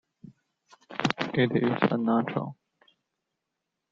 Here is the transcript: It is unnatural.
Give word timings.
It 1.35 1.51
is 1.55 1.91
unnatural. 1.91 2.57